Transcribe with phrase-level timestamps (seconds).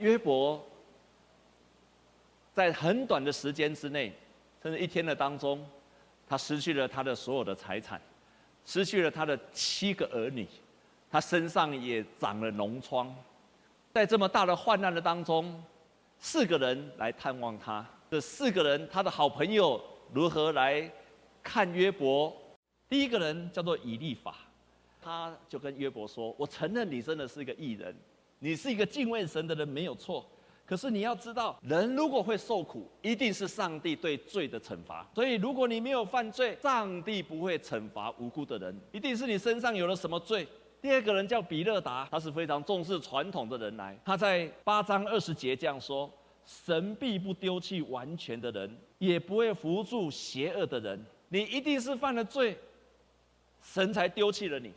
[0.00, 0.60] 约伯
[2.52, 4.12] 在很短的时间之内，
[4.62, 5.64] 甚至一天的当中，
[6.26, 8.00] 他失去了他的所有的财产，
[8.64, 10.46] 失去了他的七个儿女，
[11.10, 13.14] 他身上也长了脓疮。
[13.92, 15.62] 在这么大的患难的当中，
[16.18, 17.86] 四个人来探望他。
[18.10, 19.80] 这四个人，他的好朋友
[20.12, 20.90] 如何来
[21.42, 22.36] 看约伯？
[22.88, 24.34] 第一个人叫做以利法，
[25.00, 27.94] 他就跟约伯说：“我承认你真的是一个异人，
[28.40, 30.26] 你是一个敬畏神的人，没有错。
[30.66, 35.06] 可是你要知道，人如果会受苦，一定是上帝对罪的惩罚。
[35.14, 40.46] 所以，如果你没有犯罪，上帝不会惩罚无辜的人，一定是你身上有了什么罪。”
[40.80, 43.98] 第二个人叫比勒达，他是非常重视传统的人来。
[44.04, 46.10] 他在八章二十节这样说
[46.46, 51.04] ：“神必不丢弃完全的人，也不会扶助邪恶的人。
[51.28, 52.56] 你一定是犯了罪。”
[53.62, 54.72] 神才丢弃了你，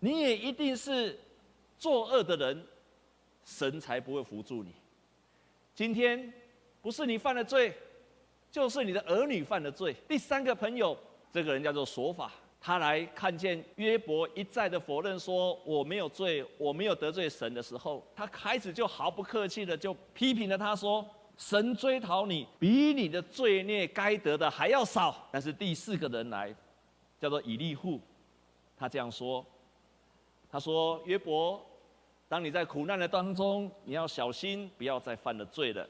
[0.00, 1.18] 你也一定是
[1.78, 2.66] 作恶的人，
[3.44, 4.74] 神才不会扶助你。
[5.74, 6.32] 今天
[6.82, 7.72] 不是你犯了罪，
[8.50, 9.94] 就是你的儿女犯了罪。
[10.08, 10.96] 第三个朋友，
[11.32, 25.28] 这个人叫做索法，他来看见约伯一再的否认说我没有罪，我没有得罪神的时候，他开始就毫不客气的就批评了他说：神追讨你，比你的罪孽该得的还要少。
[25.30, 26.54] 但是第四个人来。
[27.20, 28.00] 叫做以利户，
[28.76, 29.44] 他这样说
[30.50, 31.64] ：“他说约伯，
[32.28, 35.86] 当你在苦难的当中，你要小心，不要再犯了罪了。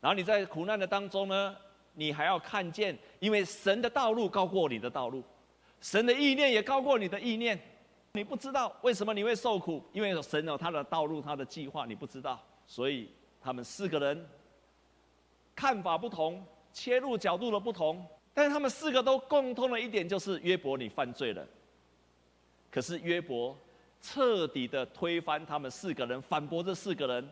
[0.00, 1.56] 然后你在苦难的当中呢，
[1.94, 5.22] 你还要看见，因为神的道路高过你的道路，
[5.80, 7.60] 神的意念也高过你的意念。
[8.12, 12.40] 你不知道为什么你会受苦，因为神有他的道路，他的计划，你不知道。
[12.66, 14.28] 所以他们四个人
[15.54, 21.46] 看法不同，切入角度的不同。”但是他们四个都共通的一点就是约伯，你犯罪了。
[22.76, 23.56] 可是约伯
[24.02, 27.26] 彻底的推翻他们四个人，反驳这四个人，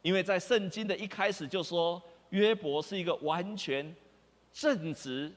[0.00, 3.92] 因为在圣经的一开始就说约伯是一个完全
[4.52, 5.32] 正直、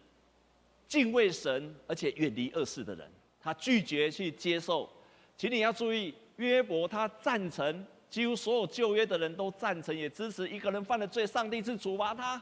[0.87, 3.11] 敬畏神而且远离恶事的人，
[3.41, 4.87] 他拒绝去接受。
[5.35, 12.39] 请你要注意，约伯他赞成，几乎所有旧约的人都赞成，也支持一个人犯了罪，上帝是处罚他。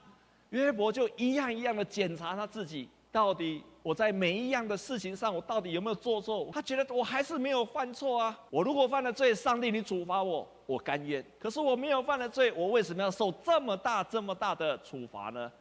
[0.50, 6.50] 约伯就一样一样的检查他自己，到底我在每一样的事情上，我到底有没有做错？
[6.52, 8.38] 他觉得我还是没有犯错啊。
[8.50, 11.24] 我如果犯了罪，上帝你处罚我，我甘愿。
[11.40, 15.52] 可是我没有犯了罪，我为什么要受这么大这么大的处罚呢？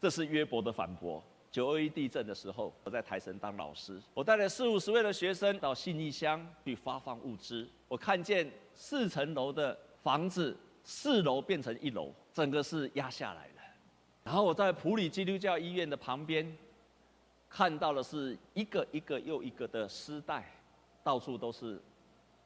[0.00, 1.22] 这是约伯的反驳。
[1.50, 7.66] 九二一地震的时候，我在台神当老师，我带了四五十位的学生到信义乡去发放物资。
[7.88, 13.48] 我看见四层楼的房子，四楼变成一楼，整个是压下来。
[14.24, 16.56] 然后我在普里基督教医院的旁边，
[17.48, 20.50] 看到的是一个一个又一个的尸袋，
[21.02, 21.78] 到处都是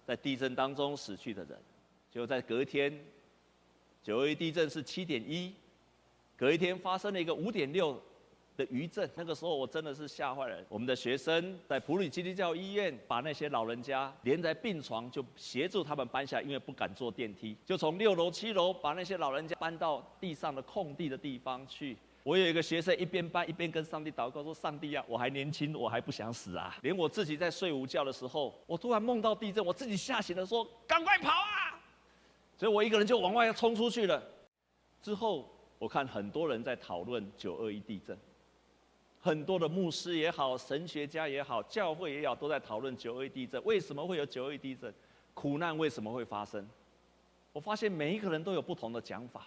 [0.05, 1.56] 在地震当中死去的人。
[2.11, 2.93] 就在隔天，
[4.03, 5.55] 九二一地震是七点一，
[6.37, 8.03] 隔一天发生了一个五点六。
[8.58, 10.58] 的余震，那个时候我真的是吓坏了。
[10.69, 21.97] 我们的学生在普里基督教医院把那些老人家连在病床，就协助他们搬下，因为不敢坐电梯，就从六楼、七楼把那些老人家搬到地上的空地的地方去。
[22.24, 26.76] 我有一个学生一边搬一边跟上帝祷告说：“上帝啊，我还年轻，我还不想死啊！
[26.82, 31.80] 连我自己在睡午觉的时候，我突然梦到地震，我自己吓醒了，说赶快跑啊！
[32.56, 34.20] 所以我一个人就往外冲出去了。
[35.00, 35.48] 之后
[35.78, 38.18] 我看很多人在讨论九二一地震。”
[39.20, 43.62] 很多的牧师也好，神学家也好，教会也好，都在讨论九二一地震。
[43.64, 44.92] 为什么会有九二一地震？
[45.34, 46.66] 苦难为什么会发生？
[47.52, 49.46] 我发现每一个人都有不同的讲法。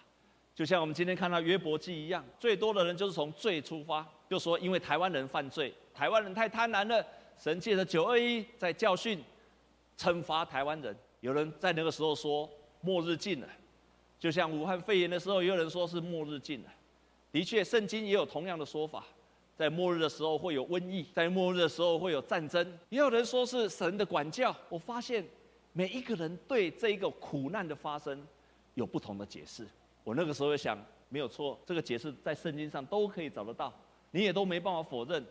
[0.54, 7.04] 就像我们今天看到约伯记一样，最多的人就是从罪出发，就说因为台湾人犯罪，台湾人太贪婪了，
[7.38, 9.22] 神借着九二一在教训、
[9.96, 10.94] 惩罚台湾人。
[11.20, 12.48] 有人在那个时候说
[12.82, 13.48] 末日近了，
[14.18, 16.68] 就像武汉肺炎的时候，也有人说是末日近了。
[17.30, 19.04] 的确，圣经也有同样的说法。
[19.56, 24.54] 在末日的时候会有瘟疫，在末日的时候会有战争，也有人说是神的管教。
[24.68, 25.24] 我发现
[25.72, 28.26] 每一个人对这一个苦难的发生
[28.74, 29.66] 有不同的解释。
[30.04, 30.78] 我那个时候想，
[31.08, 33.72] 没有错，这个解释在圣经上都可以找得到，
[34.10, 35.24] 你也都没办法否认。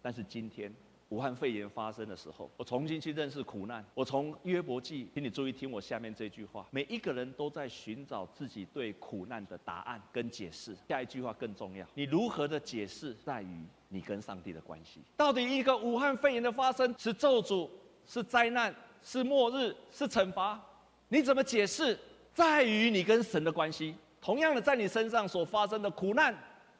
[0.00, 0.72] 但是今天。
[1.10, 3.84] 武汉肺炎发生的时候，我重新去认识苦难。
[3.94, 10.76] 我从约伯记，请你注意听我下面这句话：每一个人都在寻找自己对苦难的答案跟解释。
[10.88, 15.00] 下一句话更重要，你如何的解释，在于你跟上帝的关系。
[15.16, 17.68] 到底一个武汉肺炎的发生是咒诅、
[18.06, 20.60] 是灾难、是末日、是惩罚？
[21.08, 21.96] 你怎么解释，
[22.32, 23.94] 在于你跟神的关系。
[24.20, 26.34] 同样的，在你身上所发生的苦难。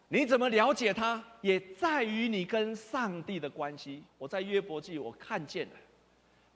[0.09, 4.03] 你怎么了解它，也在于你跟上帝的关系。
[4.17, 5.75] 我在约伯记，我看见了，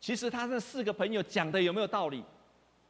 [0.00, 2.24] 其实他那四个朋友讲的有没有道理？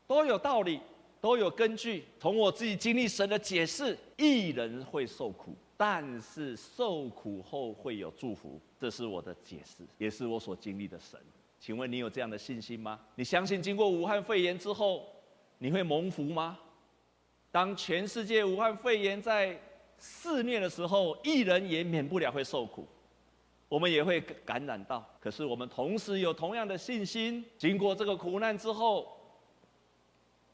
[0.07, 0.79] 都有道理，
[1.21, 2.05] 都有根据。
[2.21, 11.19] 从我自己经历神的解释，一人会受苦，但是受苦后会有祝福，这是我的解释，也是我所经历的神。
[11.59, 13.01] 请问你有这样的信心吗？
[13.17, 15.05] 你相信经过武汉肺炎之后，
[15.59, 16.57] 你会蒙福吗？
[17.51, 19.61] 当全世界武汉肺炎在
[19.99, 22.87] 肆虐的时候，一人也免不了会受苦，
[23.69, 25.05] 我们也会感染到。
[25.21, 29.17] 可是我们同时有同样的信心，经过这个苦难之后，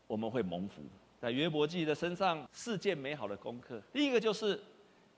[0.07, 0.83] 我们会蒙福。
[1.21, 3.81] 在约伯记的身上，四件美好的功课。
[3.93, 4.61] 第一个就是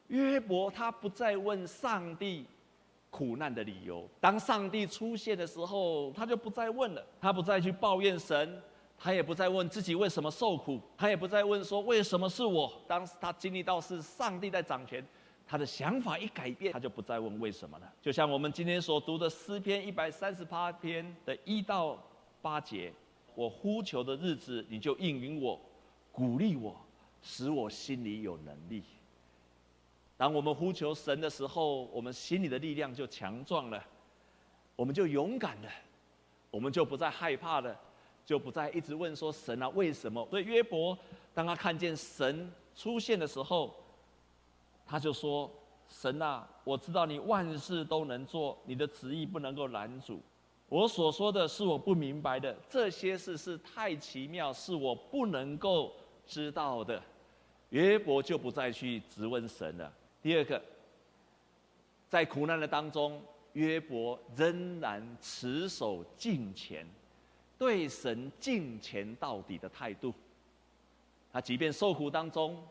[0.09, 2.47] 约伯他不再问上帝
[3.11, 8.63] 苦难的理由，当上帝出现的时候，他就不再问了，他不再去抱怨神。
[8.99, 12.73] 他也不再问自己为什么受苦，他也不再问说为什么是我。
[12.89, 15.07] 当时他经历到是上帝在掌权，
[15.47, 17.93] 他的想法一改变，他就不再问为什么了。
[18.01, 22.03] 就像我们今天所读的诗篇一百三十八篇的一到
[22.41, 22.93] 八节
[23.37, 25.61] ：“我呼求的日子，你就应允我，
[26.11, 26.75] 鼓励我，
[27.23, 28.83] 使我心里有能力。”
[30.17, 33.85] 当我们呼求神的时候，我们心里的力量就强壮了，
[34.75, 35.69] 我们就勇敢了，
[36.51, 37.79] 我们就不再害怕了。
[38.27, 40.27] 就不再一直问说神啊，为什么？
[40.29, 40.99] 所以约伯
[41.33, 43.73] 当他看见神出现的时候，
[44.85, 45.49] 他就说：
[45.89, 50.21] 神啊，我知道你万事都能做，你的旨意不能够拦阻。
[50.69, 55.93] 我所说的是我不明白的，这些事是太奇妙，是我不能够
[56.27, 57.01] 知道的。
[57.71, 59.93] 约伯就不再去质问神了。
[60.21, 60.61] 第二个，
[62.09, 66.85] 在苦难的当中，约伯仍然持守敬虔。
[67.59, 70.13] 对神敬虔到底的态度，
[71.33, 72.63] 他即便受苦当中，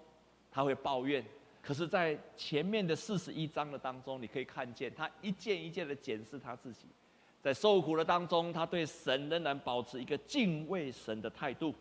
[0.51, 1.23] 他会抱怨，
[1.61, 6.85] 可是，在前面的四十一章的当中，你可以看见他一件一件的检视他自己，
[7.41, 11.73] 在受苦的当中，他对神仍然保持一个敬畏神的态度，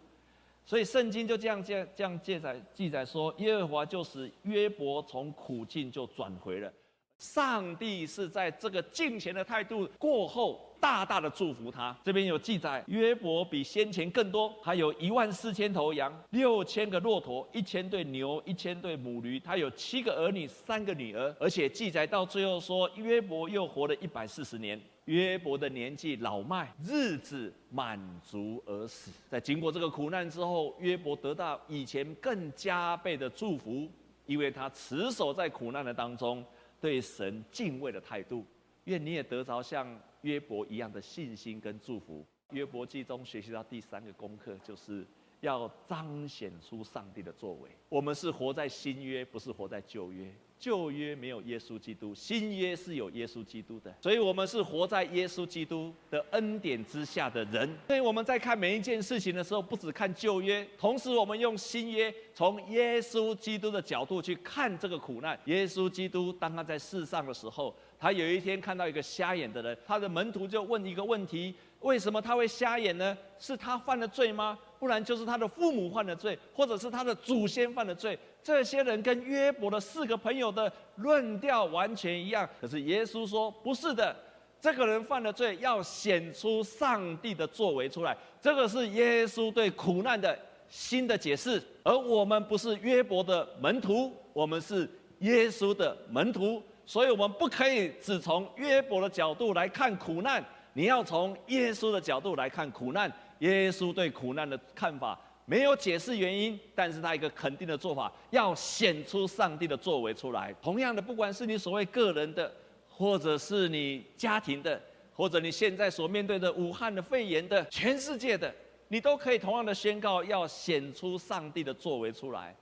[0.65, 6.73] 所以圣经就这样这样这样记载记载说，耶和华就使约伯从苦境就转回了。
[7.19, 11.97] 上帝是在这个敬虔的态度过后，大大的祝福他。
[12.05, 19.41] 这边有记载，约伯比先前更多，他有一万四千头羊，六千个骆驼，一千对牛，一千对母驴。
[19.41, 21.35] 他有七个儿女，三个女儿。
[21.39, 24.81] 而且记载到最后说，约伯又活了一百四十年。
[25.07, 29.11] 约伯的年纪老迈，日子满足而死。
[29.29, 33.87] 在经过这个苦难之后，约伯得到以前更加倍的祝福，
[34.27, 36.45] 因为他持守在苦难的当中。
[36.85, 38.45] 对神敬畏的态度，
[38.85, 42.23] 愿你也得着像约伯一样的信心跟祝福。
[42.51, 45.07] 约伯记中学习到第三个功课，就是
[45.41, 47.71] 要彰显出上帝的作为。
[47.89, 50.31] 我们是活在新约，不是活在旧约。
[50.65, 57.69] 旧约没有耶稣基督，新约是有耶稣基督的，所以我们是活在耶稣基督的恩典之下的人。
[57.87, 65.39] 所以我们在看每一件事情的时候，不只看旧约，同时我们用新约，从耶稣基督的角度去看这个苦难。
[65.45, 73.15] 耶稣基督当他在世上的时候，他有一天看到一个瞎眼的人，他的门徒就问一个问题：为什么他会瞎眼呢？
[73.39, 74.59] 是他犯了罪吗？
[74.85, 78.19] 不然就是他的父母犯了罪，或者是他的祖先犯了罪。
[78.43, 82.47] 这些人跟约伯的四个朋友的论调完全一样。
[82.61, 84.15] 可是耶稣说不是的，
[84.61, 88.15] 这个人犯了罪，要显出上帝的作为出来。
[88.43, 91.63] 这个是耶稣对苦难的新的解释。
[91.83, 94.87] 而我们不是约伯的门徒，我们是
[95.21, 100.45] 耶稣的门徒，所以我们不可以只从约伯的角度来看苦难，
[100.75, 103.11] 你要从耶稣的角度来看苦难。
[103.53, 110.55] 耶稣对苦难的看法没有解释原因，但是他一个肯定的做法，要显出上帝的作为出来。
[110.63, 112.51] 同样的，不管是你所谓个人的，
[112.89, 114.81] 或者是你家庭的，
[115.13, 118.55] 或者你现在所面对的武汉的肺炎的，全世界的，
[118.89, 122.57] 你都可以同样的宣告，要显出上帝的作为出来，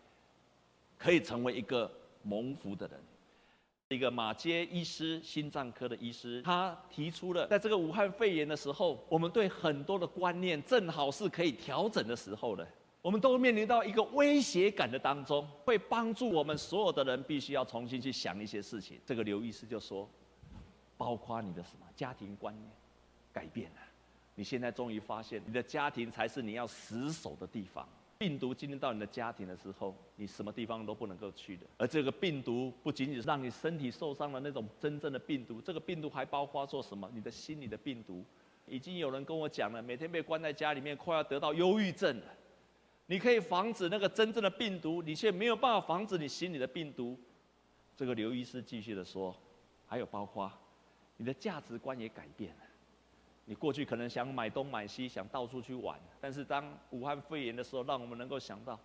[0.98, 1.88] 可以成为一个
[2.24, 2.98] 蒙福的人。
[3.94, 12.66] 一个马街医师，心脏科的医师，他提出了，在这个武汉肺炎的时候，我们对很多的观念正好是可以调整的时候了。
[13.00, 19.00] 我们都面临到一个威胁感的当中，会帮助我们所有的人必须要重新去想一些事情。
[19.04, 20.08] 这个刘医师就说，
[20.96, 22.70] 包括你的什么家庭观念
[23.32, 23.78] 改变了，
[24.36, 27.88] 你现在终于发现，你的家庭才是你要死守的地方。
[28.22, 31.66] 病毒进入到你的家庭的时候，你什么地方都不能够去的。
[31.76, 37.10] 而这个病毒不仅仅是让你身体受伤的那种真正的病毒，这个病毒还包括做什么？
[37.12, 38.24] 你的心里的病毒。
[38.68, 42.26] 已经有人跟我讲了，每天被关在家里面，快要得到忧郁症了。
[43.06, 47.18] 你可以防止那个真正的病毒，你却没有办法防止你心里的病毒。
[47.96, 49.34] 这个刘医师继续的说，
[49.84, 50.48] 还有包括
[51.16, 52.62] 你的价值观也改变了。
[53.44, 58.78] 你过去可能想买东买西，想到处去玩，但是当武汉肺炎的时候，让我们能够想到，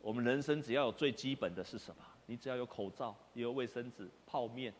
[0.00, 2.02] 我们人生只要有最基本的是什么？
[2.26, 4.72] 你只要有口罩，有卫生纸、泡面，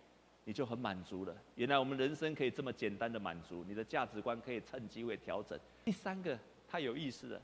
[0.44, 1.34] 你就很满足了。
[1.54, 5.58] 原来我们人生可以这么简单的满足，你的价值观可以趁机会调整。
[5.84, 7.40] 第三个太有意思了，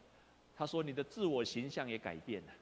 [0.55, 2.53] 他说你的自我形象也改变了。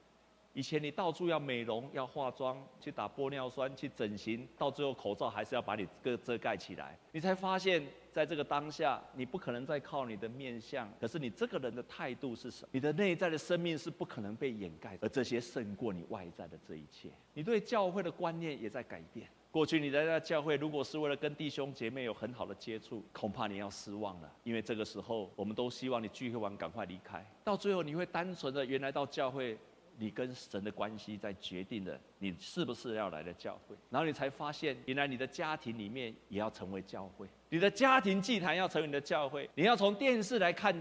[0.53, 6.95] 以前你到处要美容、要化妆、去打玻尿酸、去整形，到最后口罩还是要把你个遮盖起来。
[7.11, 7.83] 你才发现，
[8.13, 12.69] 在这个当下，你不可能再靠你的面相，可是你这个人的态度是什么？
[12.73, 17.09] 你的内在的生命是不可能被掩盖，而这些胜过你外在的这一切。
[17.33, 19.27] 你对教会的观念也在改变。
[19.51, 29.59] 过去你在那教会，如果是为了跟弟兄姐妹有很好的接触，恐怕你要失望了，因为这个时候我们都希望你聚会完赶快离开，到最后你会单纯的原来到教会。
[29.99, 40.75] 你跟神的关系在决定了你是不是要来的教会，然后你才发现，原来你的家庭里面也要成为教会，你的家庭祭坛要成为你的教会，你要从电视来看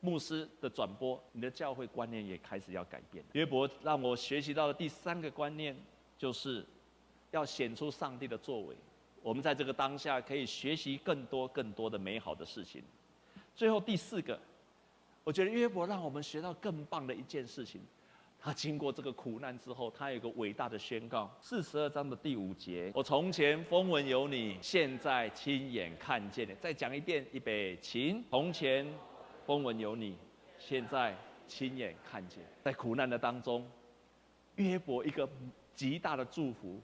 [0.00, 3.24] 牧师的转播，你的教会观念也开始要改变。
[3.32, 5.76] 约伯让我学习到的第三个观念，
[6.16, 6.64] 就是
[7.30, 8.76] 要显出上帝的作为。
[9.22, 12.82] 我们在这个当下可以学习更多更多的美好的事情。
[13.54, 14.40] 最后第四个，
[15.24, 17.82] 我觉得约伯让我们学到更棒的一件事情。
[18.42, 21.30] 他经过这个苦难之后，他有一个伟大的宣告。
[21.42, 26.54] 四十二章的第五节：我从前风闻有你，现在亲眼看见你。
[26.54, 28.24] 再讲一遍，预备起。
[28.30, 28.90] 从前
[29.44, 30.16] 风闻有你，
[30.58, 31.14] 现在
[31.46, 32.38] 亲眼看见。
[32.62, 33.68] 在苦难的当中，
[34.54, 35.28] 约伯一个
[35.74, 36.80] 极大的祝福。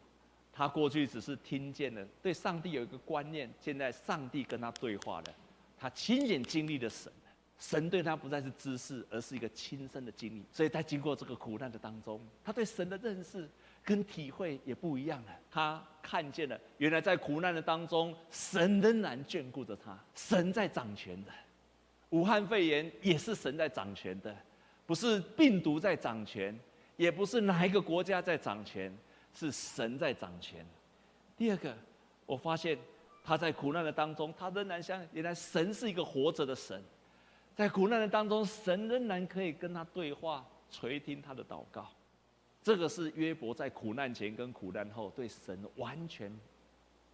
[0.53, 5.35] 他过去只是听见了，对上帝有一个观念，现在上帝跟他对话了，
[5.79, 7.11] 他亲眼经历了神。
[7.59, 10.45] 神对他不再是知识，而是一个亲身的经历。
[10.53, 13.49] 所以在经过这个苦难的当中，他对神的认识
[13.83, 15.31] 跟体会也不一样了。
[15.51, 21.33] 他看见了，原来在苦难的当中，神仍然眷顾着他，神在掌权的。
[22.11, 24.37] 武汉肺炎也是神在掌权的，
[24.85, 26.57] 不是病毒在掌权，
[26.97, 28.95] 也不是哪一个国家在掌权，
[29.35, 30.65] 是神在掌权。
[31.37, 31.75] 第二个，
[32.27, 32.79] 我发现
[33.25, 36.83] 他在苦难的当中，他仍然相信，原来神是一个活着的神。
[37.57, 41.89] 在苦难的当中，神仍然可以跟他对话，垂听他的祷告。
[42.63, 46.31] 这个是约伯在苦难前跟苦难后对神完全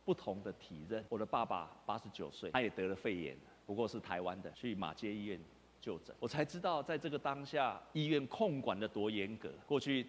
[0.05, 1.05] 不同的体认。
[1.09, 5.39] 我的爸爸八十九岁，他也得了肺炎，不过是台湾的，去马偕医院
[5.81, 6.13] 就诊。
[6.19, 9.49] 我才知道，在这个当下，医院控管得多严格。
[9.65, 10.05] 过去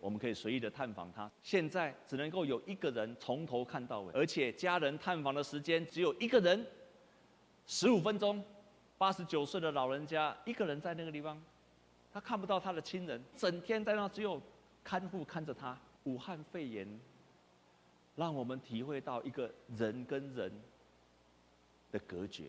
[0.00, 6.66] 我们可以随意的探访他，现在只能够有一个人从头看到尾，而且家人探访的时间只有一个人，
[7.66, 8.42] 十五分钟。
[9.04, 11.38] 八十九岁的老人家一个人在那个地方，
[12.10, 14.40] 他看不到他的亲人，整天在那只有
[14.82, 15.78] 看护看着他。
[16.04, 16.88] 武汉肺炎
[18.16, 20.50] 让我们体会到一个人跟人
[21.92, 22.44] 的隔绝。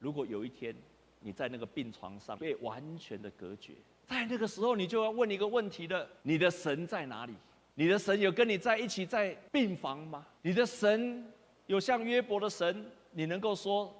[0.00, 0.74] 如果有一天
[1.20, 3.74] 你在那个病床上被完全的隔绝，
[4.08, 7.34] 在那个时候你就要问一个问题了：你的神在哪里？
[7.76, 10.26] 你的神有跟你在一起在病房吗？
[10.42, 11.32] 你的神
[11.66, 13.94] 有像约伯的神，你能够说？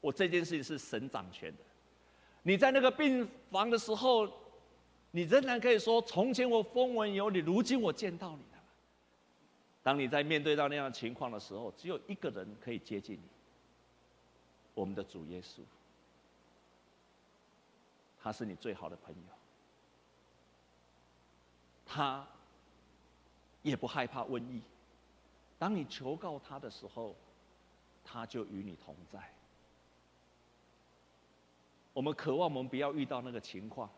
[0.00, 1.58] 我这件事情是神掌权的。
[2.42, 4.26] 你在那个病房的时候，
[5.10, 8.62] 你仍然可以说：“从前我风闻有你，如今我见到你了。”
[9.82, 13.28] 当你在面对到那样的情况的时候，只有一个人可以接近你，
[14.74, 15.60] 我们的主耶稣。
[18.22, 19.34] 他是你最好的朋友，
[21.86, 22.26] 他
[23.62, 24.62] 也不害怕瘟疫。
[25.58, 27.14] 当你求告他的时候，
[28.04, 29.18] 他就与你同在。
[31.92, 33.90] 我们渴望我们不要遇到那个情况，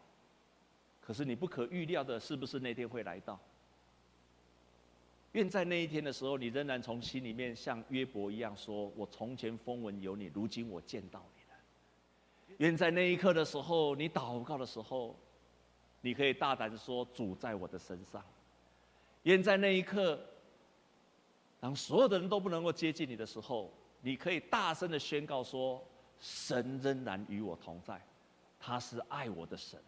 [1.01, 3.39] 可是你不可预料的是不是那天会来到？
[5.33, 15.17] 愿在那一天的时候，你仍然从心里面像约伯一样说：“我从前风闻有你，如今我见到你了。”愿在那一刻的时候，你祷告的时候，
[16.01, 18.23] 你可以大胆说：“主在我的身上。”
[19.25, 20.19] 愿在那一刻，
[21.61, 25.83] 当所有的人都不能够接近你的时候，你可以大声的宣告说。
[26.23, 28.01] 神仍然与我同在，
[28.59, 29.79] 他是爱我的神。